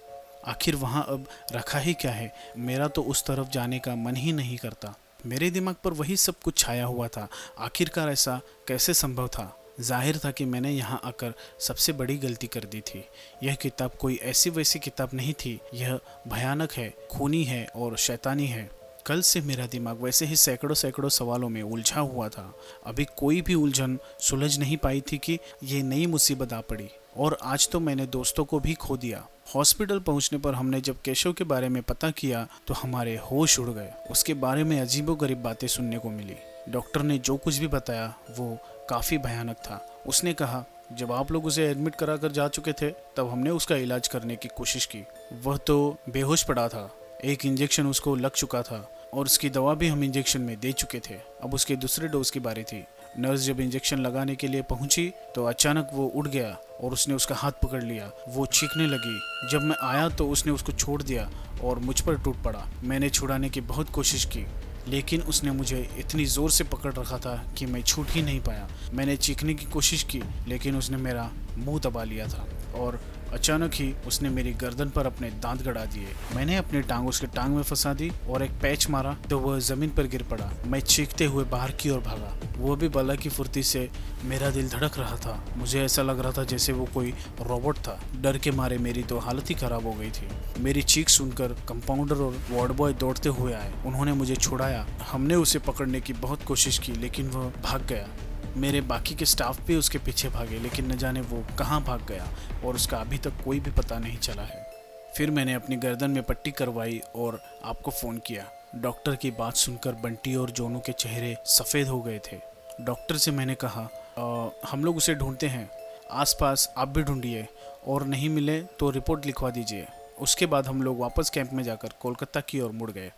आखिर 0.46 0.76
वहाँ 0.76 1.06
अब 1.08 1.26
रखा 1.52 1.78
ही 1.78 1.94
क्या 1.94 2.12
है? 2.12 2.32
मेरा 2.58 2.88
तो 2.88 3.02
उस 3.02 3.26
तरफ़ 3.26 3.48
जाने 3.48 3.78
का 3.78 3.94
मन 3.94 4.16
ही 4.16 4.32
नहीं 4.32 4.56
करता। 4.56 4.94
मेरे 5.26 5.50
दिमाग 5.50 5.74
पर 5.84 5.92
वही 5.92 6.16
सब 6.16 6.40
कुछ 6.40 6.58
छाया 6.58 6.84
हुआ 6.84 7.08
था। 7.08 7.28
आखिरकार 7.58 8.08
ऐसा 8.08 8.40
कैसे 8.68 8.94
संभव 8.94 9.28
था? 9.28 9.58
ज़ाहिर 9.80 10.18
था 10.18 10.30
कि 10.30 10.44
मैंने 10.44 10.70
यहाँ 10.70 11.00
आकर 11.04 11.32
सबसे 11.60 11.92
बड़ी 11.92 12.16
गलती 12.18 12.46
कर 12.46 12.64
दी 12.64 12.80
थी। 12.80 13.04
यह 13.42 13.54
किताब 13.54 13.92
कोई 14.00 14.16
ऐसी 14.22 14.50
वैसी 14.50 14.78
किताब 14.78 15.10
नहीं 15.14 15.32
थी। 15.34 15.58
यह 15.74 15.98
भयानक 16.28 16.72
है, 16.72 16.94
खूनी 17.10 17.44
है 17.44 17.66
और 17.76 17.96
शैतानी 17.96 18.46
है। 18.46 18.70
कल 19.06 19.20
से 19.20 19.40
मेरा 19.40 19.66
दिमाग 19.66 20.02
वैसे 20.02 20.26
ही 20.26 20.36
सैकड़ों 20.36 20.74
सैकड़ों 20.74 21.08
सवालों 21.08 21.48
में 21.48 21.62
उलझा 21.62 22.00
हुआ 22.00 22.28
था। 22.28 22.54
अभी 22.86 23.06
कोई 23.16 23.40
भी 23.42 23.54
उलझन 23.54 23.98
सुलझ 24.20 24.58
नहीं 24.58 24.76
पाई 24.76 25.00
थी 25.00 25.18
कि 25.18 25.38
ये 25.64 25.82
नई 25.82 26.06
मुसीबत 26.06 26.52
आ 26.52 26.60
पड़ी। 26.60 26.88
और 27.16 27.38
आज 27.42 27.68
तो 27.68 27.80
मैंने 27.80 28.06
दोस्तों 28.06 28.44
को 28.44 28.60
भी 28.60 28.74
खो 28.74 28.96
दिया। 28.96 29.26
हॉस्पिटल 29.54 29.98
पहुँचने 29.98 30.38
पर 30.38 30.54
हमने 30.54 30.80
जब 30.80 31.00
केशव 31.02 31.32
के 31.32 31.44
बारे 31.44 31.68
में 31.68 31.82
पता 31.82 32.10
किया 32.10 32.46
तो 32.66 32.74
हमारे 32.74 33.16
होश 33.16 33.58
उड़ 33.58 33.70
गए। 33.70 33.92
उसके 34.10 34.34
बारे 34.34 34.64
में 34.64 34.80
अजीबो 34.80 35.14
गरीब 35.14 35.42
बातें 35.42 35.66
सुनने 35.68 35.98
को 35.98 36.10
मिली। 36.10 36.36
डॉक्टर 36.68 37.02
ने 37.02 37.18
जो 37.18 37.36
कुछ 37.36 37.56
भी 37.56 37.66
बताया, 37.66 38.14
वो 38.30 38.58
काफ़ी 38.90 39.18
भयानक 39.18 39.56
था। 39.56 40.02
उसने 40.06 40.34
कहा, 40.34 40.64
जब 40.92 41.12
आप 41.12 41.32
लोग 41.32 41.46
उसे 41.46 41.66
एडमिट 41.66 41.94
करा 41.94 42.16
कर 42.16 42.32
जा 42.32 42.48
चुके 42.48 42.72
थे, 42.72 42.90
तब 43.16 43.28
हमने 43.30 43.50
उसका 43.50 43.76
इलाज 43.76 44.08
करने 44.08 44.36
की 44.36 44.48
कोशिश 44.48 44.86
की। 44.86 45.04
वह 45.42 45.56
तो 45.56 45.96
बेहोश 46.08 46.42
पड़ा 46.42 46.68
था। 46.68 46.90
एक 47.24 47.46
इंजेक्शन 47.46 47.86
उसको 47.86 48.14
लग 48.16 48.30
चुका 48.30 48.62
था 48.62 49.10
और 49.14 49.24
उसकी 49.24 49.50
दवा 49.50 49.74
भी 49.74 49.88
हम 49.88 50.04
इंजेक्शन 50.04 50.40
में 50.40 50.60
दे 50.60 50.72
चुके 50.72 51.00
थे। 51.00 51.14
अब 51.14 51.54
उसके 51.54 51.76
दूसरे 51.76 52.08
डोज 52.08 52.30
की 52.30 52.40
बारी 52.40 52.62
थी। 52.62 52.84
नर्स 53.18 53.40
जब 53.40 53.60
इंजेक्शन 53.60 53.98
लगाने 53.98 54.34
के 54.34 54.48
लिए 54.48 54.62
पहुँची 54.62 55.06
तो 55.34 55.44
अचानक 55.44 55.90
वो 55.94 56.06
उड़ 56.06 56.26
गया 56.28 56.56
और 56.82 56.92
उसने 56.92 57.14
उसका 57.14 57.34
हाथ 57.34 57.52
पकड़ 57.62 57.82
लिया। 57.82 58.10
वो 58.28 58.46
चीखने 58.48 58.86
लगी। 58.86 59.48
जब 59.50 59.62
मैं 59.62 59.76
आया 59.82 60.08
तो 60.08 60.28
उसने 60.28 60.52
उसको 60.52 60.72
छोड़ 60.72 61.02
दिया 61.02 61.28
और 61.64 61.78
मुझ 61.78 62.00
पर 62.00 62.18
टूट 62.18 62.42
पड़ा। 62.44 62.66
मैंने 62.84 63.10
छुड़ाने 63.10 63.48
की 63.48 63.60
बहुत 63.62 63.90
कोशिश 63.90 64.24
की, 64.26 64.44
लेकिन 64.88 65.20
उसने 65.22 65.50
मुझे 65.50 65.88
इतनी 65.98 66.24
ज़ोर 66.26 66.50
से 66.50 66.64
पकड़ 66.64 66.92
रखा 66.94 67.18
था 67.18 67.34
कि 67.58 67.66
मैं 67.66 67.82
छूट 67.82 68.10
ही 68.10 68.22
नहीं 68.22 68.40
पाया। 68.40 68.68
मैंने 68.94 69.16
चीखने 69.18 69.54
की 69.54 69.66
कोशिश 69.72 70.02
की, 70.02 70.22
लेकिन 70.48 70.76
उसने 70.76 70.96
मेरा 70.98 71.30
मुँह 71.56 71.80
दबा 71.80 72.04
लिया 72.04 72.28
था 72.28 72.46
और 72.76 73.00
अचानक 73.32 73.74
ही 73.74 73.92
उसने 74.06 74.28
मेरी 74.30 74.52
गर्दन 74.54 74.88
पर 74.88 75.06
अपने 75.06 75.30
दांत 75.42 75.62
गड़ा 75.62 75.84
दिए। 75.84 76.14
मैंने 76.34 76.56
अपनी 76.56 76.80
टांग 76.82 77.08
उसके 77.08 77.26
टांग 77.28 77.54
में 77.56 77.62
फंसा 77.62 77.92
दी 77.94 78.10
और 78.28 78.42
एक 78.42 78.50
पैच 78.62 78.88
मारा 78.90 79.16
तो 79.30 79.38
वह 79.38 79.58
ज़मीन 79.60 79.90
पर 79.90 80.06
गिर 80.06 80.22
पड़ा। 80.30 80.50
मैं 80.66 80.80
चीखते 80.80 81.24
हुए 81.24 81.44
बाहर 81.46 81.70
की 81.72 81.90
ओर 81.90 82.00
भागा। 82.00 82.36
वो 82.62 82.74
भी 82.76 82.88
बला 82.88 83.14
की 83.14 83.28
फुर्ती 83.28 83.62
से 83.62 83.88
मेरा 84.24 84.50
दिल 84.50 84.68
धड़क 84.68 84.98
रहा 84.98 85.16
था। 85.16 85.44
मुझे 85.56 85.82
ऐसा 85.84 86.02
लग 86.02 86.20
रहा 86.20 86.32
था 86.32 86.44
जैसे 86.44 86.72
वो 86.72 86.84
कोई 86.94 87.10
रोबोट 87.40 87.78
था। 87.78 87.98
डर 88.16 88.38
के 88.38 88.50
मारे 88.50 88.78
मेरी 88.78 89.02
तो 89.02 89.18
हालत 89.18 89.50
ही 89.50 89.54
खराब 89.54 89.86
हो 89.86 89.92
गई 89.92 90.10
थी। 90.10 90.28
मेरी 90.60 90.82
चीख 90.82 91.08
सुनकर 91.08 91.48
कंपाउंडर 91.68 92.16
और 92.16 92.36
वार्ड 92.50 92.72
बॉय 92.72 92.92
दौड़ते 92.92 93.28
हुए 93.28 93.52
आए। 93.52 93.72
उन्होंने 93.86 94.12
मुझे 94.12 94.36
छुड़ाया। 94.36 94.86
हमने 95.10 95.34
उसे 95.34 95.58
पकड़ने 95.58 96.00
की 96.00 96.12
बहुत 96.12 96.42
कोशिश 96.42 96.78
की, 96.78 96.92
लेकिन 96.92 97.30
वह 97.30 97.52
भाग 97.62 97.86
गया। 97.86 98.08
मेरे 98.56 98.80
बाकी 98.80 99.14
के 99.14 99.24
स्टाफ 99.24 99.66
भी 99.66 99.76
उसके 99.76 99.98
पीछे 99.98 100.28
भागे, 100.28 100.58
लेकिन 100.58 100.92
न 100.92 100.96
जाने 100.96 101.20
वो 101.20 101.44
कहाँ 101.58 101.82
भाग 101.82 102.06
गया 102.08 102.28
और 102.64 102.74
उसका 102.74 102.96
अभी 102.96 103.18
तक 103.18 103.42
कोई 103.44 103.60
भी 103.60 103.70
पता 103.70 103.98
नहीं 103.98 104.18
चला 104.18 104.42
है। 104.42 104.70
फिर 105.16 105.30
मैंने 105.30 105.54
अपनी 105.54 105.76
गर्दन 105.76 106.10
में 106.10 106.22
पट्टी 106.22 106.50
करवाई 106.50 107.00
और 107.16 107.42
आपको 107.64 107.90
फ़ोन 107.90 108.18
किया। 108.18 108.44
डॉक्टर 108.74 109.16
की 109.16 109.30
बात 109.30 109.56
सुनकर 109.56 109.92
बंटी 109.92 110.34
और 110.34 110.50
जोनू 110.50 110.78
के 110.78 110.92
चेहरे 110.92 111.36
सफ़ेद 111.46 111.88
हो 111.88 112.00
गए 112.02 112.18
थे। 112.18 112.51
डॉक्टर 112.80 113.16
से 113.16 113.30
मैंने 113.30 113.54
कहा 113.54 113.88
आ, 114.18 114.48
हम 114.68 114.84
लोग 114.84 114.96
उसे 114.96 115.14
ढूंढते 115.14 115.46
हैं। 115.46 115.70
आसपास 116.10 116.72
आप 116.76 116.88
भी 116.88 117.02
ढूंढिए 117.02 117.46
और 117.86 118.06
नहीं 118.06 118.28
मिले 118.28 118.60
तो 118.80 118.90
रिपोर्ट 118.90 119.26
लिखवा 119.26 119.50
दीजिए। 119.50 119.86
उसके 120.20 120.46
बाद 120.46 120.66
हम 120.66 120.82
लोग 120.82 120.98
वापस 120.98 121.30
कैंप 121.30 121.52
में 121.52 121.62
जाकर 121.64 121.92
कोलकाता 122.00 122.40
की 122.40 122.60
ओर 122.60 122.72
मुड़ 122.72 122.90
गए। 122.90 123.10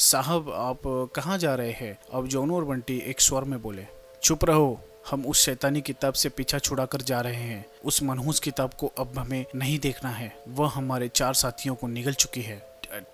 साहब 0.00 0.50
आप 0.50 0.82
कहाँ 1.14 1.38
जा 1.38 1.54
रहे 1.54 1.72
हैं? 1.72 1.96
अब 2.14 2.26
जोनू 2.26 2.56
और 2.56 2.64
बंटी 2.64 2.98
एक 3.00 3.20
स्वर 3.20 3.44
में 3.44 3.60
बोले 3.62 3.86
चुप 4.22 4.44
रहो 4.44 4.78
हम 5.10 5.26
उस 5.26 5.44
शैतानी 5.44 5.80
किताब 5.80 6.14
से 6.14 6.28
पीछा 6.28 6.58
छुड़ा 6.58 6.84
कर 6.84 7.02
जा 7.02 7.20
रहे 7.20 7.34
हैं। 7.34 7.64
उस 7.84 8.02
मनहूस 8.02 8.40
किताब 8.40 8.74
को 8.74 8.92
अब 8.98 9.18
हमें 9.18 9.44
नहीं 9.54 9.78
देखना 9.78 10.10
है। 10.10 10.32
वह 10.48 10.70
हमारे 10.70 11.08
चार 11.08 11.34
साथियों 11.34 11.74
को 11.74 11.86
निगल 11.86 12.14
चुकी 12.14 12.42
है। 12.42 12.62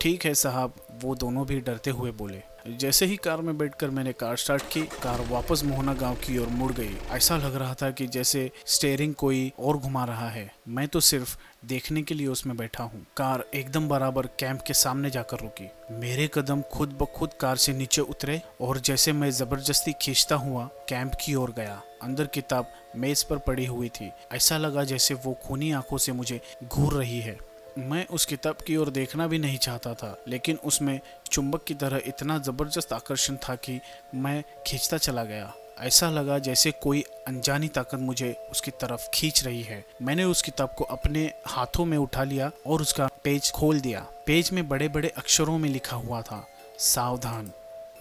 ठीक 0.00 0.24
है 0.24 0.34
साहब 0.34 0.74
वो 1.02 1.14
दोनों 1.14 1.46
भी 1.46 1.60
डरते 1.60 1.90
हुए 1.90 2.10
बोले। 2.12 2.42
जैसे 2.68 3.06
ही 3.06 3.16
कार 3.16 3.40
में 3.40 3.58
बैठकर 3.58 3.90
मैंने 3.90 4.12
कार 4.12 4.36
स्टार्ट 4.36 4.62
की, 4.62 4.82
कार 4.82 5.20
वापस 5.20 5.62
मोहना 5.64 5.94
गाँव 5.94 6.14
की 6.14 6.38
ओर 6.38 6.46
मुड़ 6.48 6.72
गई। 6.72 6.96
ऐसा 7.10 7.36
लग 7.36 7.56
रहा 7.56 7.74
था 7.74 7.90
कि 7.90 8.06
जैसे 8.06 8.50
स्टेयरिंग 8.66 9.14
कोई 9.14 9.52
और 9.58 9.76
घुमा 9.76 10.04
रहा 10.04 10.28
है। 10.28 10.50
मैं 10.68 10.88
तो 10.88 11.00
सिर्फ़ 11.00 11.36
देखने 11.64 12.02
के 12.02 12.14
लिए 12.14 12.26
उसमें 12.26 12.56
बैठा 12.56 12.84
हूँ। 12.84 13.06
कार 13.16 13.44
एकदम 13.54 13.88
बराबर 13.88 14.26
कैंप 14.26 14.62
के 14.66 14.74
सामने 14.74 15.10
जाकर 15.10 15.40
रुकी। 15.40 15.68
मेरे 15.90 16.30
कदम 16.34 16.62
खुद 16.62 16.98
ब 17.02 17.04
खुद 17.04 17.30
कार 17.40 17.56
से 17.56 17.72
नीचे 17.72 18.00
उतरे 18.00 18.40
और 18.60 18.78
जैसे 18.78 19.12
मैं 19.12 19.30
ज़बरदस्ती 19.30 19.92
खींचता 20.02 20.36
हुआ 20.36 20.64
कैंप 20.88 21.12
की 21.24 21.34
ओर 21.34 21.50
गया। 21.50 21.82
अंदर 22.02 22.26
किताब 22.26 22.72
मेज 22.96 23.22
पर 23.22 23.38
पड़ी 23.38 23.66
हुई 23.66 23.88
थी। 23.88 24.10
ऐसा 24.32 24.58
लगा 24.58 24.84
जैसे 24.84 25.14
वो 25.14 25.38
खूनी 25.44 25.72
आँखों 25.72 25.98
से 25.98 26.12
मुझे 26.12 26.40
घूर 26.64 26.94
रही 26.94 27.20
है। 27.20 27.38
मैं 27.78 28.06
उस 28.06 28.24
किताब 28.26 28.56
की 28.66 28.76
ओर 28.76 28.90
देखना 28.90 29.26
भी 29.26 29.38
नहीं 29.38 29.58
चाहता 29.58 29.94
था, 29.94 30.16
लेकिन 30.28 30.58
उसमें 30.64 31.00
चुंबक 31.30 31.64
की 31.64 31.74
तरह 31.74 32.02
इतना 32.06 32.38
ज़बरदस्त 32.38 32.92
आकर्षण 32.92 33.36
था 33.48 33.54
कि 33.56 33.80
मैं 34.14 34.42
खींचता 34.66 34.98
चला 34.98 35.24
गया। 35.24 35.52
ऐसा 35.80 36.10
लगा 36.10 36.38
जैसे 36.38 36.70
कोई 36.72 37.02
अनजानी 37.26 37.68
ताकत 37.68 37.98
मुझे 37.98 38.32
उसकी 38.50 38.70
तरफ़ 38.70 39.08
खींच 39.14 39.44
रही 39.44 39.62
है। 39.62 39.84
मैंने 40.02 40.24
उस 40.24 40.42
किताब 40.42 40.74
को 40.78 40.84
अपने 40.84 41.24
हाथों 41.46 41.84
में 41.84 41.96
उठा 41.98 42.24
लिया 42.24 42.50
और 42.66 42.82
उसका 42.82 43.08
पेज 43.24 43.50
खोल 43.50 43.80
दिया। 43.80 44.06
पेज 44.26 44.50
में 44.52 44.68
बड़े 44.68 44.88
बड़े 44.88 45.08
अक्षरों 45.08 45.58
में 45.58 45.68
लिखा 45.70 45.96
हुआ 45.96 46.22
था, 46.22 46.46
सावधान, 46.78 47.50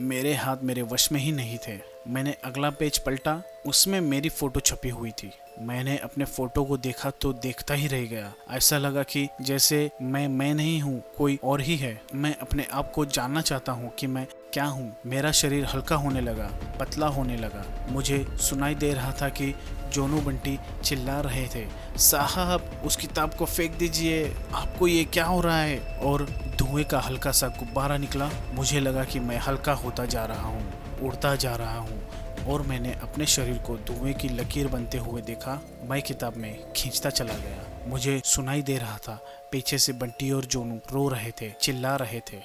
मेरे 0.02 0.34
हाथ 0.34 0.58
मेरे 0.64 0.82
वश 0.82 1.12
में 1.12 1.20
ही 1.20 1.32
नहीं 1.32 1.58
थे। 1.68 1.80
मैंने 2.08 2.36
अगला 2.44 2.70
पेज 2.70 2.98
पलटा, 2.98 3.42
उसमें 3.66 4.00
मेरी 4.02 4.30
फ़ोटो 4.30 4.60
छपी 4.60 4.90
हुई 4.90 5.12
थी। 5.12 5.32
मैंने 5.62 5.98
अपने 5.98 6.26
फ़ोटो 6.26 6.64
को 6.64 6.78
देखा 6.78 7.10
तो 7.10 7.34
देखता 7.34 7.74
ही 7.74 7.88
रह 7.88 8.06
गया। 8.06 8.34
ऐसा 8.52 8.78
लगा 8.78 9.04
कि 9.04 9.28
जैसे 9.42 9.92
मैं 10.02 10.28
मैं 10.28 10.54
नहीं 10.56 10.82
हूँ, 10.82 11.04
कोई 11.18 11.40
और 11.44 11.62
ही 11.62 11.76
है। 11.76 12.02
मैं 12.16 12.36
अपने 12.38 12.68
आप 12.74 12.92
को 12.92 13.06
जानना 13.06 13.42
चाहता 13.42 13.72
हूँ 13.72 13.92
कि 14.00 14.08
मैं 14.08 14.28
क्या 14.54 14.66
हूँ। 14.66 14.96
मेरा 15.06 15.32
शरीर 15.32 15.66
हल्का 15.66 15.96
होने 15.96 16.22
लगा, 16.22 16.50
पतला 16.80 17.08
होने 17.08 17.38
लगा। 17.38 17.66
मुझे 17.90 18.26
सुनाई 18.38 18.76
दे 18.76 18.94
रहा 18.94 19.12
था 19.12 19.30
कि 19.30 19.56
जोनू 19.94 20.22
बंटी 20.22 20.60
चिल्ला 20.84 21.20
रहे 21.22 21.48
थे। 21.48 21.68
साहब, 21.98 22.82
उस 22.86 22.96
किताब 22.96 23.34
को 23.34 23.46
फेंक 23.46 23.78
दीजिए। 23.78 24.36
आपको 24.54 24.88
ये 24.88 25.06
क्या 25.06 25.26
हो 25.26 25.42
रहा 25.42 25.60
है? 25.60 25.80
और 25.80 26.26
धुएँ 26.58 26.84
का 26.84 27.00
हल्का 27.00 27.32
सा 27.32 27.48
गुब्बारा 27.48 27.98
निकला। 27.98 28.30
मुझे 28.54 28.80
लगा 28.80 29.04
कि 29.04 29.20
मैं 29.20 29.38
हल्का 29.38 29.74
होता 29.74 30.06
जा 30.06 30.26
रहा 30.26 30.48
हूँ, 30.48 30.74
उड़ता 31.02 31.36
जा 31.36 31.56
रहा 31.56 31.80
हूँ। 31.80 32.03
और 32.48 32.62
मैंने 32.62 32.94
अपने 32.94 33.26
शरीर 33.26 33.58
को 33.58 33.78
धुएँ 33.78 34.14
की 34.14 34.30
लकीर 34.30 34.68
बनते 34.68 34.98
हुए 34.98 35.22
देखा, 35.22 35.62
मैं 35.84 36.02
किताब 36.02 36.36
में 36.36 36.74
खींचता 36.74 37.10
चला 37.10 37.34
गया। 37.34 37.88
मुझे 37.88 38.22
सुनाई 38.26 38.62
दे 38.62 38.78
रहा 38.78 38.98
था, 38.98 39.16
पीछे 39.52 39.78
से 39.78 39.94
बंटी 39.94 40.32
और 40.32 40.46
जोनू 40.46 40.80
रो 40.92 41.10
रहे 41.10 41.32
थे, 41.32 41.52
चिल्ला 41.62 41.96
रहे 41.96 42.20
थे। 42.20 42.38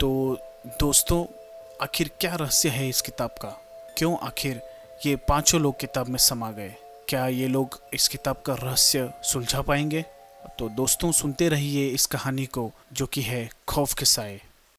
तो 0.00 0.38
दोस्तों, 0.66 1.26
आखिर 1.82 2.10
क्या 2.20 2.34
रहस्य 2.34 2.68
है 2.68 2.88
इस 2.88 3.00
किताब 3.00 3.30
का? 3.30 3.48
क्यों 3.98 4.18
आखिर 4.18 4.62
ये 5.06 5.16
पाँचों 5.16 5.60
लोग 5.60 5.80
किताब 5.80 6.08
में 6.08 6.18
समा 6.18 6.50
गए? 6.50 6.74
क्या 7.08 7.28
ये 7.28 7.48
लोग 7.48 7.82
इस 7.94 8.08
किताब 8.08 8.42
का 8.46 8.54
रहस्य 8.54 9.12
सुलझा 9.22 9.62
पाएँगे? 9.62 10.04
तो 10.58 10.68
दोस्तों, 10.68 11.12
सुनते 11.12 11.48
रहिए 11.48 11.88
इस 11.88 12.06
कहानी 12.06 12.46
को, 12.46 12.72
जो 12.92 13.06
कि 13.06 13.22
है 13.22 13.50
खौफ 13.68 13.94
के 13.94 14.04
साए 14.04 14.40